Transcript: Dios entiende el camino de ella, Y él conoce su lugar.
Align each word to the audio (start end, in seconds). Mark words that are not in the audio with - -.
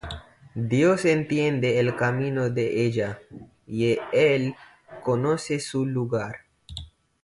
Dios 0.55 1.05
entiende 1.05 1.79
el 1.79 1.95
camino 1.95 2.49
de 2.49 2.87
ella, 2.87 3.19
Y 3.67 3.99
él 4.11 4.55
conoce 5.03 5.59
su 5.59 5.85
lugar. 5.85 6.37